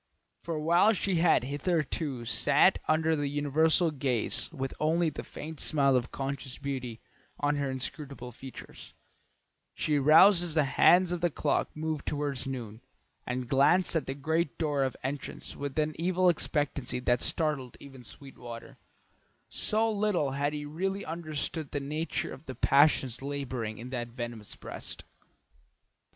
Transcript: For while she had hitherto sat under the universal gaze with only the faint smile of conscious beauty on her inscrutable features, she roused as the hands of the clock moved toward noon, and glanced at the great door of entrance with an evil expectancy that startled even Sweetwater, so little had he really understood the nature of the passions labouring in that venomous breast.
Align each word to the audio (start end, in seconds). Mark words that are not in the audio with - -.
For 0.41 0.57
while 0.59 0.93
she 0.93 1.17
had 1.17 1.43
hitherto 1.43 2.25
sat 2.25 2.79
under 2.87 3.15
the 3.15 3.27
universal 3.27 3.91
gaze 3.91 4.51
with 4.51 4.73
only 4.79 5.11
the 5.11 5.23
faint 5.23 5.59
smile 5.59 5.95
of 5.95 6.11
conscious 6.11 6.57
beauty 6.57 6.99
on 7.39 7.57
her 7.57 7.69
inscrutable 7.69 8.31
features, 8.31 8.95
she 9.75 9.99
roused 9.99 10.41
as 10.41 10.55
the 10.55 10.63
hands 10.63 11.11
of 11.11 11.21
the 11.21 11.29
clock 11.29 11.69
moved 11.75 12.07
toward 12.07 12.47
noon, 12.47 12.81
and 13.27 13.47
glanced 13.47 13.95
at 13.95 14.07
the 14.07 14.15
great 14.15 14.57
door 14.57 14.81
of 14.83 14.97
entrance 15.03 15.55
with 15.55 15.77
an 15.77 15.93
evil 16.01 16.29
expectancy 16.29 16.97
that 17.01 17.21
startled 17.21 17.77
even 17.79 18.03
Sweetwater, 18.03 18.79
so 19.49 19.87
little 19.91 20.31
had 20.31 20.51
he 20.51 20.65
really 20.65 21.05
understood 21.05 21.69
the 21.69 21.79
nature 21.79 22.33
of 22.33 22.47
the 22.47 22.55
passions 22.55 23.21
labouring 23.21 23.77
in 23.77 23.91
that 23.91 24.07
venomous 24.07 24.55
breast. 24.55 25.03